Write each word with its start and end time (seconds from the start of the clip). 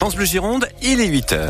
France 0.00 0.14
Bleu 0.14 0.26
Gironde, 0.26 0.68
il 0.80 1.00
est 1.00 1.10
8h. 1.10 1.48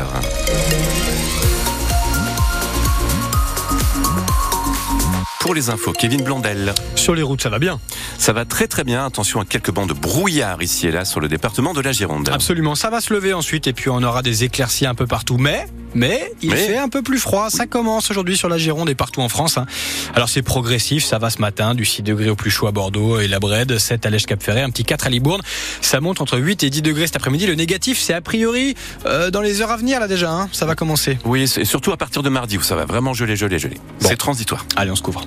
Pour 5.39 5.53
les 5.53 5.69
infos, 5.69 5.93
Kevin 5.93 6.23
Blondel. 6.23 6.73
Sur 6.95 7.13
les 7.13 7.21
routes, 7.21 7.43
ça 7.43 7.49
va 7.49 7.59
bien. 7.59 7.79
Ça 8.17 8.33
va 8.33 8.45
très 8.45 8.65
très 8.65 8.83
bien. 8.83 9.05
Attention 9.05 9.39
à 9.39 9.45
quelques 9.45 9.69
bancs 9.69 9.87
de 9.87 9.93
brouillard 9.93 10.63
ici 10.63 10.87
et 10.87 10.91
là 10.91 11.05
sur 11.05 11.19
le 11.19 11.27
département 11.27 11.73
de 11.73 11.81
la 11.81 11.91
Gironde. 11.91 12.27
Absolument, 12.29 12.73
ça 12.73 12.89
va 12.89 13.01
se 13.01 13.13
lever 13.13 13.33
ensuite 13.33 13.67
et 13.67 13.73
puis 13.73 13.91
on 13.91 14.01
aura 14.01 14.23
des 14.23 14.43
éclaircies 14.43 14.87
un 14.87 14.95
peu 14.95 15.05
partout. 15.05 15.37
Mais 15.37 15.67
mais 15.95 16.31
il 16.41 16.51
Mais- 16.51 16.55
fait 16.55 16.77
un 16.77 16.89
peu 16.89 17.01
plus 17.01 17.19
froid. 17.19 17.49
Ça 17.49 17.65
commence 17.65 18.09
aujourd'hui 18.11 18.37
sur 18.37 18.49
la 18.49 18.57
Gironde 18.57 18.89
et 18.89 18.95
partout 18.95 19.21
en 19.21 19.29
France. 19.29 19.57
hein. 19.57 19.65
Alors 20.15 20.29
c'est 20.29 20.41
progressif, 20.41 21.03
ça 21.03 21.17
va 21.19 21.29
ce 21.29 21.39
matin, 21.39 21.75
du 21.75 21.85
6 21.85 22.01
degrés 22.03 22.29
au 22.29 22.35
plus 22.35 22.51
chaud 22.51 22.67
à 22.67 22.71
Bordeaux 22.71 23.19
et 23.19 23.27
la 23.27 23.39
Brède, 23.39 23.77
7 23.77 24.05
à 24.05 24.09
Lèche-Cap-Ferré, 24.09 24.61
un 24.61 24.69
petit 24.69 24.83
4 24.85 25.07
à 25.07 25.09
Libourne. 25.09 25.41
Ça 25.81 25.99
monte 26.01 26.21
entre 26.21 26.37
8 26.37 26.63
et 26.63 26.69
10 26.69 26.81
degrés 26.81 27.07
cet 27.07 27.15
après-midi. 27.15 27.47
Le 27.47 27.55
négatif, 27.55 27.99
c'est 27.99 28.13
a 28.13 28.21
priori 28.21 28.75
euh, 29.05 29.31
dans 29.31 29.41
les 29.41 29.61
heures 29.61 29.71
à 29.71 29.77
venir 29.77 29.99
là 29.99 30.07
déjà. 30.07 30.31
hein. 30.31 30.49
Ça 30.51 30.65
va 30.65 30.75
commencer. 30.75 31.17
Oui, 31.25 31.43
et 31.57 31.65
surtout 31.65 31.91
à 31.91 31.97
partir 31.97 32.23
de 32.23 32.29
mardi 32.29 32.57
où 32.57 32.61
ça 32.61 32.75
va 32.75 32.85
vraiment 32.85 33.13
geler, 33.13 33.35
geler, 33.35 33.59
geler. 33.59 33.77
Bon. 34.01 34.07
C'est 34.09 34.17
transitoire. 34.17 34.65
Allez, 34.75 34.91
on 34.91 34.95
se 34.95 35.01
couvre. 35.01 35.25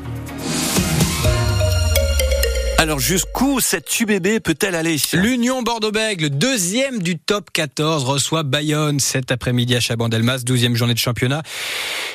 Alors 2.82 2.98
jusqu'où 2.98 3.60
cette 3.60 4.00
UBB 4.00 4.40
peut-elle 4.42 4.74
aller? 4.74 4.96
L'Union 5.12 5.62
Bordeaux-Bègles, 5.62 6.30
deuxième 6.30 7.00
du 7.00 7.16
top 7.16 7.48
14, 7.52 8.02
reçoit 8.02 8.42
Bayonne 8.42 8.98
cet 8.98 9.30
après-midi 9.30 9.76
à 9.76 9.80
Chabandelmas, 9.80 10.38
12e 10.38 10.74
journée 10.74 10.94
de 10.94 10.98
championnat. 10.98 11.44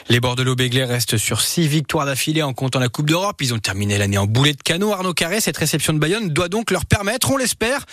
Les 0.10 0.20
Bordelot-Béglés 0.20 0.84
restent 0.84 1.16
sur 1.16 1.40
six 1.40 1.70
victoires 1.70 2.06
d'affilée 2.06 2.44
en 2.44 2.54
comptant 2.54 2.80
la 2.80 2.90
Coupe 2.90 3.08
d'Europe. 3.08 3.38
Ils 3.42 3.54
ont 3.54 3.60
terminé 3.60 3.98
l'année 3.98 4.18
en 4.18 4.26
boulet 4.26 4.52
de 4.52 4.62
canot. 4.62 4.92
Arnaud 4.92 5.14
Carré, 5.14 5.40
cette 5.40 5.56
réception 5.56 5.94
de 5.94 6.00
Bayonne 6.00 6.32
doit 6.32 6.50
donc 6.50 6.70
leur 6.72 6.86
permettre, 6.86 7.32
on 7.32 7.38
l'espère, 7.38 7.86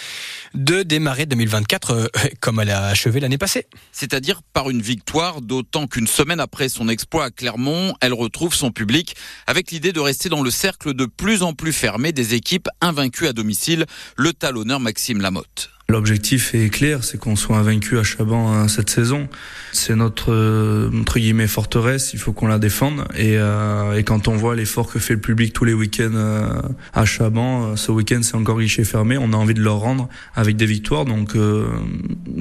de 0.54 0.82
démarrer 0.82 1.26
2024 1.26 1.90
euh, 1.92 2.06
comme 2.40 2.58
elle 2.58 2.70
a 2.70 2.86
achevé 2.86 3.20
l'année 3.20 3.38
passée. 3.38 3.68
c'est-à-dire 3.92 4.42
par 4.52 4.68
une 4.68 4.82
victoire, 4.82 5.42
d'autant 5.42 5.86
qu'une 5.86 6.08
semaine 6.08 6.40
après 6.40 6.68
son 6.68 6.88
exploit 6.88 7.26
à 7.26 7.30
Clermont, 7.30 7.94
elle 8.00 8.14
retrouve 8.14 8.52
son 8.52 8.72
public 8.72 9.14
avec 9.46 9.70
l'idée 9.70 9.92
de 9.92 10.00
rester 10.00 10.28
dans 10.28 10.42
le 10.42 10.50
cercle 10.50 10.92
de 10.92 11.06
plus 11.06 11.44
en 11.44 11.52
plus 11.52 11.72
fermé 11.72 12.10
des 12.10 12.34
équipes 12.34 12.64
invaincues 12.80 13.26
à 13.26 13.32
domicile, 13.32 13.86
le 14.16 14.32
talonneur 14.32 14.80
Maxime 14.80 15.20
Lamotte. 15.20 15.70
L'objectif 15.90 16.54
est 16.54 16.70
clair, 16.70 17.04
c'est 17.04 17.18
qu'on 17.18 17.36
soit 17.36 17.58
invaincu 17.58 17.98
à 17.98 18.02
Chaban 18.02 18.50
hein, 18.50 18.68
cette 18.68 18.88
saison. 18.88 19.28
C'est 19.72 19.94
notre 19.94 20.32
euh, 20.32 20.90
entre 20.98 21.18
guillemets 21.18 21.46
forteresse, 21.46 22.14
il 22.14 22.18
faut 22.18 22.32
qu'on 22.32 22.46
la 22.46 22.58
défende. 22.58 23.04
Et, 23.14 23.36
euh, 23.36 23.92
et 23.92 24.02
quand 24.02 24.26
on 24.26 24.34
voit 24.34 24.56
l'effort 24.56 24.90
que 24.90 24.98
fait 24.98 25.12
le 25.12 25.20
public 25.20 25.52
tous 25.52 25.66
les 25.66 25.74
week-ends 25.74 26.14
euh, 26.14 26.62
à 26.94 27.04
Chaban, 27.04 27.72
euh, 27.72 27.76
ce 27.76 27.92
week-end 27.92 28.20
c'est 28.22 28.34
encore 28.34 28.58
guichet 28.58 28.84
fermé, 28.84 29.18
on 29.18 29.34
a 29.34 29.36
envie 29.36 29.52
de 29.52 29.60
leur 29.60 29.76
rendre 29.76 30.08
avec 30.34 30.56
des 30.56 30.64
victoires. 30.64 31.04
Donc 31.04 31.36
euh, 31.36 31.68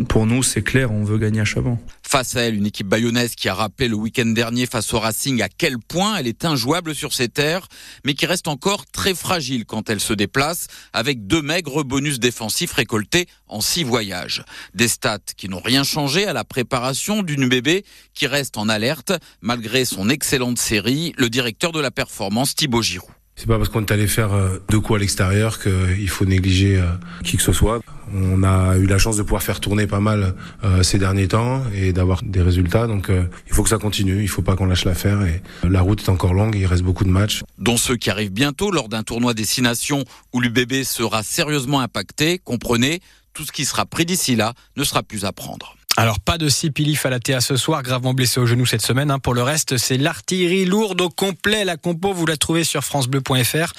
pour 0.07 0.25
nous 0.25 0.41
c'est 0.41 0.61
clair, 0.61 0.93
on 0.93 1.03
veut 1.03 1.17
gagner 1.17 1.41
à 1.41 1.45
Chaban. 1.45 1.81
Face 2.13 2.35
à 2.35 2.41
elle, 2.41 2.53
une 2.53 2.67
équipe 2.67 2.85
bayonnaise 2.85 3.33
qui 3.33 3.49
a 3.49 3.55
rappelé 3.55 3.87
le 3.87 3.95
week-end 3.95 4.27
dernier 4.27 4.67
face 4.67 4.93
au 4.93 4.99
Racing 4.99 5.41
à 5.41 5.49
quel 5.49 5.79
point 5.79 6.15
elle 6.15 6.27
est 6.27 6.45
injouable 6.45 6.93
sur 6.93 7.11
ses 7.11 7.27
terres, 7.27 7.67
mais 8.05 8.13
qui 8.13 8.27
reste 8.27 8.47
encore 8.47 8.85
très 8.85 9.15
fragile 9.15 9.65
quand 9.65 9.89
elle 9.89 9.99
se 9.99 10.13
déplace, 10.13 10.67
avec 10.93 11.25
deux 11.25 11.41
maigres 11.41 11.83
bonus 11.83 12.19
défensifs 12.19 12.73
récoltés 12.73 13.25
en 13.47 13.61
six 13.61 13.83
voyages. 13.83 14.45
Des 14.75 14.89
stats 14.89 15.17
qui 15.35 15.49
n'ont 15.49 15.59
rien 15.59 15.83
changé 15.83 16.27
à 16.27 16.33
la 16.33 16.43
préparation 16.43 17.23
d'une 17.23 17.49
bébé 17.49 17.83
qui 18.13 18.27
reste 18.27 18.59
en 18.59 18.69
alerte, 18.69 19.13
malgré 19.41 19.83
son 19.83 20.07
excellente 20.07 20.59
série, 20.59 21.15
le 21.17 21.31
directeur 21.31 21.71
de 21.71 21.79
la 21.79 21.89
performance 21.89 22.53
Thibaut 22.53 22.83
Giroud. 22.83 23.09
C'est 23.35 23.47
pas 23.47 23.57
parce 23.57 23.69
qu'on 23.69 23.81
est 23.81 23.91
allé 23.91 24.07
faire 24.07 24.31
euh, 24.33 24.59
deux 24.69 24.79
coups 24.79 24.97
à 24.97 24.99
l'extérieur 24.99 25.59
qu'il 25.59 26.09
faut 26.09 26.25
négliger 26.25 26.77
euh, 26.77 26.85
qui 27.23 27.37
que 27.37 27.43
ce 27.43 27.51
soit. 27.51 27.81
On 28.13 28.43
a 28.43 28.77
eu 28.77 28.85
la 28.85 28.99
chance 28.99 29.17
de 29.17 29.23
pouvoir 29.23 29.41
faire 29.41 29.59
tourner 29.59 29.87
pas 29.87 29.99
mal 29.99 30.35
euh, 30.63 30.83
ces 30.83 30.99
derniers 30.99 31.27
temps 31.27 31.63
et 31.73 31.93
d'avoir 31.93 32.21
des 32.23 32.41
résultats. 32.41 32.85
Donc 32.85 33.09
euh, 33.09 33.23
il 33.47 33.53
faut 33.53 33.63
que 33.63 33.69
ça 33.69 33.79
continue, 33.79 34.21
il 34.21 34.27
faut 34.27 34.43
pas 34.43 34.55
qu'on 34.55 34.65
lâche 34.67 34.85
l'affaire. 34.85 35.23
Et 35.23 35.41
euh, 35.65 35.69
la 35.69 35.81
route 35.81 36.01
est 36.03 36.09
encore 36.09 36.33
longue, 36.33 36.55
il 36.55 36.65
reste 36.67 36.83
beaucoup 36.83 37.05
de 37.05 37.09
matchs. 37.09 37.41
dont 37.57 37.77
ceux 37.77 37.95
qui 37.95 38.09
arrivent 38.11 38.31
bientôt 38.31 38.71
lors 38.71 38.87
d'un 38.87 39.03
tournoi 39.03 39.33
Destination 39.33 40.03
où 40.31 40.39
l'UBB 40.39 40.83
sera 40.83 41.23
sérieusement 41.23 41.79
impacté. 41.79 42.39
Comprenez, 42.43 42.99
tout 43.33 43.45
ce 43.45 43.51
qui 43.51 43.65
sera 43.65 43.85
pris 43.85 44.05
d'ici 44.05 44.35
là 44.35 44.53
ne 44.77 44.83
sera 44.83 45.01
plus 45.01 45.25
à 45.25 45.31
prendre. 45.31 45.75
Alors 45.95 46.19
pas 46.19 46.39
de 46.39 46.49
Sipilif 46.49 47.05
à 47.05 47.11
la 47.11 47.19
TA 47.19 47.39
ce 47.39 47.55
soir, 47.55 47.83
gravement 47.83 48.13
blessé 48.13 48.39
au 48.39 48.45
genou 48.47 48.65
cette 48.65 48.81
semaine. 48.81 49.11
hein. 49.11 49.19
Pour 49.19 49.33
le 49.35 49.43
reste, 49.43 49.77
c'est 49.77 49.97
l'artillerie 49.97 50.65
lourde 50.65 51.01
au 51.01 51.09
complet. 51.09 51.65
La 51.65 51.77
compo, 51.77 52.13
vous 52.13 52.25
la 52.25 52.35
trouvez 52.35 52.63
sur 52.63 52.83
francebleu.fr. 52.83 53.73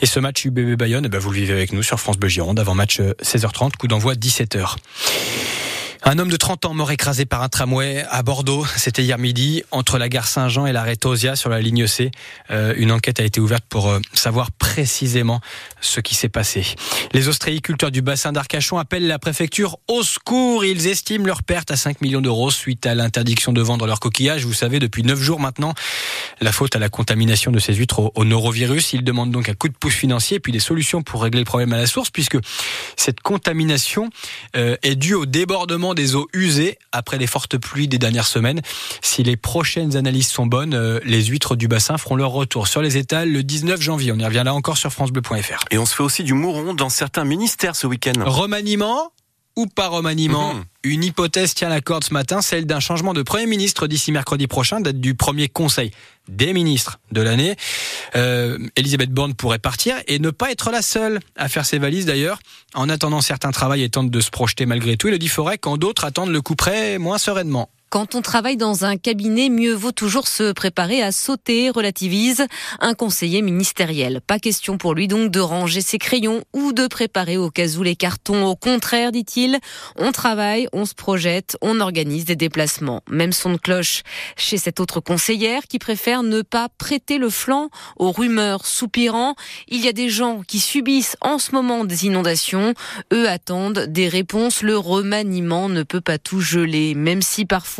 Et 0.00 0.06
ce 0.06 0.20
match 0.20 0.44
UBB 0.44 0.76
Bayonne, 0.76 1.06
eh 1.06 1.08
ben, 1.08 1.18
vous 1.18 1.30
le 1.30 1.36
vivez 1.36 1.52
avec 1.52 1.72
nous 1.72 1.82
sur 1.82 1.98
France 1.98 2.16
Bleu 2.16 2.28
Gironde 2.28 2.60
avant 2.60 2.74
match 2.74 3.00
euh, 3.00 3.12
16h30, 3.22 3.72
coup 3.76 3.88
d'envoi 3.88 4.14
17h. 4.14 4.76
Un 6.10 6.18
homme 6.18 6.30
de 6.30 6.36
30 6.38 6.64
ans 6.64 6.72
mort 6.72 6.90
écrasé 6.90 7.26
par 7.26 7.42
un 7.42 7.50
tramway 7.50 8.02
à 8.08 8.22
Bordeaux. 8.22 8.64
C'était 8.78 9.02
hier 9.02 9.18
midi 9.18 9.62
entre 9.70 9.98
la 9.98 10.08
gare 10.08 10.26
Saint-Jean 10.26 10.64
et 10.64 10.72
l'arrêt 10.72 10.96
Tosia 10.96 11.36
sur 11.36 11.50
la 11.50 11.60
ligne 11.60 11.86
C. 11.86 12.10
Euh, 12.50 12.72
une 12.78 12.92
enquête 12.92 13.20
a 13.20 13.24
été 13.24 13.40
ouverte 13.40 13.64
pour 13.68 13.90
euh, 13.90 14.00
savoir 14.14 14.50
précisément 14.50 15.42
ce 15.82 16.00
qui 16.00 16.14
s'est 16.14 16.30
passé. 16.30 16.64
Les 17.12 17.28
ostréiculteurs 17.28 17.90
du 17.90 18.00
bassin 18.00 18.32
d'Arcachon 18.32 18.78
appellent 18.78 19.06
la 19.06 19.18
préfecture 19.18 19.76
au 19.86 20.02
secours. 20.02 20.64
Ils 20.64 20.86
estiment 20.86 21.26
leur 21.26 21.42
perte 21.42 21.70
à 21.70 21.76
5 21.76 22.00
millions 22.00 22.22
d'euros 22.22 22.50
suite 22.50 22.86
à 22.86 22.94
l'interdiction 22.94 23.52
de 23.52 23.60
vendre 23.60 23.86
leurs 23.86 24.00
coquillages. 24.00 24.46
Vous 24.46 24.54
savez, 24.54 24.78
depuis 24.78 25.02
9 25.02 25.20
jours 25.20 25.40
maintenant, 25.40 25.74
la 26.40 26.52
faute 26.52 26.74
à 26.74 26.78
la 26.78 26.88
contamination 26.88 27.52
de 27.52 27.58
ces 27.58 27.74
huîtres 27.74 27.98
au, 27.98 28.12
au 28.14 28.24
norovirus. 28.24 28.94
Ils 28.94 29.04
demandent 29.04 29.30
donc 29.30 29.50
un 29.50 29.54
coup 29.54 29.68
de 29.68 29.76
pouce 29.76 29.92
financier 29.92 30.38
et 30.38 30.40
puis 30.40 30.52
des 30.52 30.58
solutions 30.58 31.02
pour 31.02 31.22
régler 31.22 31.40
le 31.40 31.44
problème 31.44 31.74
à 31.74 31.76
la 31.76 31.86
source 31.86 32.08
puisque 32.08 32.38
cette 32.96 33.20
contamination 33.20 34.08
euh, 34.56 34.74
est 34.82 34.96
due 34.96 35.12
au 35.12 35.26
débordement 35.26 35.94
des 35.98 36.14
eaux 36.14 36.28
usées 36.32 36.78
après 36.92 37.18
les 37.18 37.26
fortes 37.26 37.58
pluies 37.58 37.88
des 37.88 37.98
dernières 37.98 38.26
semaines. 38.26 38.62
Si 39.02 39.24
les 39.24 39.36
prochaines 39.36 39.96
analyses 39.96 40.28
sont 40.28 40.46
bonnes, 40.46 40.74
euh, 40.74 41.00
les 41.04 41.24
huîtres 41.24 41.56
du 41.56 41.66
bassin 41.66 41.98
feront 41.98 42.14
leur 42.14 42.30
retour 42.30 42.68
sur 42.68 42.80
les 42.80 42.96
étals 42.96 43.30
le 43.30 43.42
19 43.42 43.80
janvier. 43.80 44.12
On 44.12 44.18
y 44.18 44.24
revient 44.24 44.42
là 44.44 44.54
encore 44.54 44.78
sur 44.78 44.92
francebleu.fr. 44.92 45.64
Et 45.72 45.78
on 45.78 45.86
se 45.86 45.94
fait 45.94 46.04
aussi 46.04 46.22
du 46.22 46.34
mouron 46.34 46.72
dans 46.72 46.88
certains 46.88 47.24
ministères 47.24 47.74
ce 47.74 47.86
week-end. 47.88 48.12
Remaniement 48.24 49.12
ou 49.58 49.66
pas 49.66 49.88
remaniement 49.88 50.54
Mhm. 50.54 50.64
Une 50.84 51.02
hypothèse 51.04 51.52
tient 51.54 51.68
la 51.68 51.80
corde 51.80 52.04
ce 52.04 52.14
matin, 52.14 52.40
celle 52.40 52.64
d'un 52.64 52.78
changement 52.78 53.12
de 53.12 53.22
Premier 53.22 53.46
ministre 53.46 53.88
d'ici 53.88 54.12
mercredi 54.12 54.46
prochain, 54.46 54.80
date 54.80 55.00
du 55.00 55.14
premier 55.16 55.48
conseil 55.48 55.90
des 56.28 56.52
ministres 56.52 57.00
de 57.10 57.20
l'année. 57.20 57.56
Euh, 58.14 58.58
Elisabeth 58.76 59.10
Borne 59.10 59.34
pourrait 59.34 59.58
partir 59.58 59.96
et 60.06 60.20
ne 60.20 60.30
pas 60.30 60.52
être 60.52 60.70
la 60.70 60.80
seule 60.80 61.18
à 61.36 61.48
faire 61.48 61.66
ses 61.66 61.78
valises 61.78 62.06
d'ailleurs. 62.06 62.38
En 62.74 62.88
attendant, 62.88 63.20
certains 63.20 63.50
travaillent 63.50 63.82
et 63.82 63.90
tentent 63.90 64.10
de 64.10 64.20
se 64.20 64.30
projeter 64.30 64.64
malgré 64.64 64.96
tout. 64.96 65.08
Elodie 65.08 65.28
Forêt, 65.28 65.58
quand 65.58 65.76
d'autres 65.76 66.04
attendent 66.04 66.30
le 66.30 66.40
coup 66.40 66.54
près 66.54 66.98
moins 66.98 67.18
sereinement. 67.18 67.68
Quand 67.90 68.14
on 68.14 68.20
travaille 68.20 68.58
dans 68.58 68.84
un 68.84 68.98
cabinet, 68.98 69.48
mieux 69.48 69.72
vaut 69.72 69.92
toujours 69.92 70.28
se 70.28 70.52
préparer 70.52 71.02
à 71.02 71.10
sauter, 71.10 71.70
relativise 71.70 72.46
un 72.80 72.92
conseiller 72.92 73.40
ministériel. 73.40 74.20
Pas 74.20 74.38
question 74.38 74.76
pour 74.76 74.92
lui 74.92 75.08
donc 75.08 75.30
de 75.30 75.40
ranger 75.40 75.80
ses 75.80 75.96
crayons 75.96 76.42
ou 76.52 76.74
de 76.74 76.86
préparer 76.86 77.38
au 77.38 77.50
cas 77.50 77.66
où 77.78 77.82
les 77.82 77.96
cartons. 77.96 78.44
Au 78.44 78.56
contraire, 78.56 79.10
dit-il, 79.10 79.58
on 79.96 80.12
travaille, 80.12 80.68
on 80.74 80.84
se 80.84 80.92
projette, 80.92 81.56
on 81.62 81.80
organise 81.80 82.26
des 82.26 82.36
déplacements. 82.36 83.00
Même 83.08 83.32
son 83.32 83.52
de 83.52 83.56
cloche 83.56 84.02
chez 84.36 84.58
cette 84.58 84.80
autre 84.80 85.00
conseillère 85.00 85.62
qui 85.62 85.78
préfère 85.78 86.22
ne 86.22 86.42
pas 86.42 86.68
prêter 86.76 87.16
le 87.16 87.30
flanc 87.30 87.70
aux 87.96 88.12
rumeurs 88.12 88.66
soupirant. 88.66 89.34
Il 89.68 89.82
y 89.82 89.88
a 89.88 89.94
des 89.94 90.10
gens 90.10 90.42
qui 90.46 90.60
subissent 90.60 91.16
en 91.22 91.38
ce 91.38 91.52
moment 91.52 91.86
des 91.86 92.04
inondations. 92.04 92.74
Eux 93.14 93.26
attendent 93.30 93.86
des 93.88 94.08
réponses. 94.08 94.60
Le 94.60 94.76
remaniement 94.76 95.70
ne 95.70 95.82
peut 95.84 96.02
pas 96.02 96.18
tout 96.18 96.42
geler, 96.42 96.94
même 96.94 97.22
si 97.22 97.46
parfois 97.46 97.77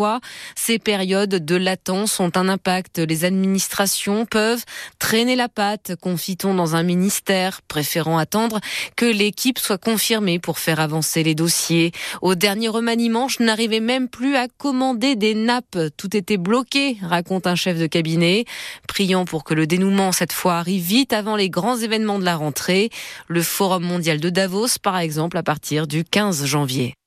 ces 0.54 0.78
périodes 0.78 1.44
de 1.44 1.56
latence 1.56 2.20
ont 2.20 2.30
un 2.34 2.48
impact. 2.48 2.98
Les 2.98 3.24
administrations 3.24 4.26
peuvent 4.26 4.64
traîner 4.98 5.36
la 5.36 5.48
patte, 5.48 5.96
confie-t-on 6.00 6.54
dans 6.54 6.76
un 6.76 6.82
ministère, 6.82 7.62
préférant 7.62 8.18
attendre 8.18 8.60
que 8.96 9.06
l'équipe 9.06 9.58
soit 9.58 9.78
confirmée 9.78 10.38
pour 10.38 10.58
faire 10.58 10.80
avancer 10.80 11.22
les 11.22 11.34
dossiers. 11.34 11.92
Au 12.22 12.34
dernier 12.34 12.68
remaniement, 12.68 13.28
je 13.28 13.42
n'arrivais 13.42 13.80
même 13.80 14.08
plus 14.08 14.36
à 14.36 14.48
commander 14.48 15.16
des 15.16 15.34
nappes. 15.34 15.78
Tout 15.96 16.16
était 16.16 16.36
bloqué, 16.36 16.98
raconte 17.02 17.46
un 17.46 17.54
chef 17.54 17.78
de 17.78 17.86
cabinet, 17.86 18.44
priant 18.86 19.24
pour 19.24 19.44
que 19.44 19.54
le 19.54 19.66
dénouement 19.66 20.12
cette 20.12 20.32
fois 20.32 20.58
arrive 20.58 20.82
vite 20.82 21.12
avant 21.12 21.36
les 21.36 21.50
grands 21.50 21.76
événements 21.76 22.18
de 22.18 22.24
la 22.24 22.36
rentrée. 22.36 22.90
Le 23.26 23.42
Forum 23.42 23.84
mondial 23.84 24.20
de 24.20 24.30
Davos, 24.30 24.78
par 24.82 24.98
exemple, 24.98 25.36
à 25.36 25.42
partir 25.42 25.86
du 25.86 26.04
15 26.04 26.44
janvier. 26.44 26.97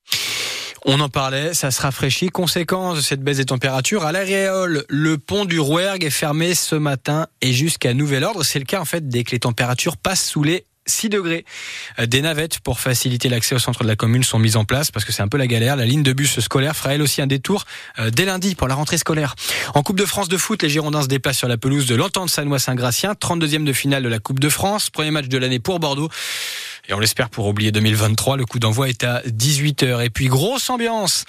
On 0.83 0.99
en 0.99 1.09
parlait, 1.09 1.53
ça 1.53 1.69
se 1.69 1.79
rafraîchit. 1.79 2.29
Conséquence 2.29 2.97
de 2.97 3.01
cette 3.01 3.21
baisse 3.21 3.37
des 3.37 3.45
températures, 3.45 4.03
à 4.03 4.11
l'Aréole, 4.11 4.83
le 4.89 5.17
pont 5.19 5.45
du 5.45 5.59
Rouergue 5.59 6.03
est 6.03 6.09
fermé 6.09 6.55
ce 6.55 6.75
matin 6.75 7.27
et 7.41 7.53
jusqu'à 7.53 7.93
nouvel 7.93 8.23
ordre. 8.23 8.43
C'est 8.43 8.57
le 8.57 8.65
cas 8.65 8.79
en 8.79 8.85
fait 8.85 9.07
dès 9.07 9.23
que 9.23 9.31
les 9.31 9.39
températures 9.39 9.95
passent 9.95 10.25
sous 10.25 10.41
les 10.41 10.65
6 10.87 11.09
degrés. 11.09 11.45
Euh, 11.99 12.07
Des 12.07 12.21
navettes 12.21 12.59
pour 12.59 12.79
faciliter 12.79 13.29
l'accès 13.29 13.53
au 13.53 13.59
centre 13.59 13.83
de 13.83 13.87
la 13.87 13.95
commune 13.95 14.23
sont 14.23 14.39
mises 14.39 14.57
en 14.57 14.65
place 14.65 14.89
parce 14.89 15.05
que 15.05 15.11
c'est 15.11 15.21
un 15.21 15.27
peu 15.27 15.37
la 15.37 15.45
galère. 15.45 15.75
La 15.75 15.85
ligne 15.85 16.01
de 16.01 16.13
bus 16.13 16.39
scolaire 16.39 16.75
fera 16.75 16.95
elle 16.95 17.03
aussi 17.03 17.21
un 17.21 17.27
détour 17.27 17.65
euh, 17.99 18.09
dès 18.09 18.25
lundi 18.25 18.55
pour 18.55 18.67
la 18.67 18.73
rentrée 18.73 18.97
scolaire. 18.97 19.35
En 19.75 19.83
Coupe 19.83 19.97
de 19.97 20.05
France 20.05 20.29
de 20.29 20.37
foot, 20.37 20.63
les 20.63 20.69
Girondins 20.69 21.03
se 21.03 21.07
déplacent 21.07 21.37
sur 21.37 21.47
la 21.47 21.57
pelouse 21.57 21.85
de 21.85 21.93
l'Entente 21.95 22.31
Sanois 22.31 22.57
Saint-Gratien, 22.57 23.13
32e 23.13 23.63
de 23.63 23.73
finale 23.73 24.01
de 24.01 24.09
la 24.09 24.17
Coupe 24.17 24.39
de 24.39 24.49
France, 24.49 24.89
premier 24.89 25.11
match 25.11 25.27
de 25.27 25.37
l'année 25.37 25.59
pour 25.59 25.79
Bordeaux. 25.79 26.09
Et 26.89 26.93
on 26.93 26.99
l'espère 26.99 27.29
pour 27.29 27.47
oublier 27.47 27.71
2023. 27.71 28.37
Le 28.37 28.45
coup 28.45 28.59
d'envoi 28.59 28.89
est 28.89 29.03
à 29.03 29.21
18h. 29.21 30.03
Et 30.03 30.09
puis, 30.09 30.27
grosse 30.27 30.69
ambiance 30.69 31.25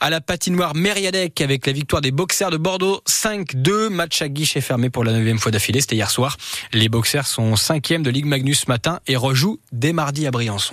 à 0.00 0.10
la 0.10 0.20
patinoire 0.20 0.74
Mériadec 0.74 1.40
avec 1.40 1.66
la 1.66 1.72
victoire 1.72 2.02
des 2.02 2.10
boxers 2.10 2.50
de 2.50 2.56
Bordeaux 2.56 3.00
5-2. 3.08 3.88
Match 3.88 4.22
à 4.22 4.28
guichet 4.28 4.60
fermé 4.60 4.90
pour 4.90 5.04
la 5.04 5.12
neuvième 5.12 5.38
fois 5.38 5.52
d'affilée. 5.52 5.80
C'était 5.80 5.96
hier 5.96 6.10
soir. 6.10 6.36
Les 6.72 6.88
boxers 6.88 7.26
sont 7.26 7.56
cinquièmes 7.56 8.02
de 8.02 8.10
Ligue 8.10 8.26
Magnus 8.26 8.62
ce 8.62 8.68
matin 8.68 9.00
et 9.06 9.16
rejouent 9.16 9.60
dès 9.72 9.92
mardi 9.92 10.26
à 10.26 10.30
Briançon. 10.30 10.70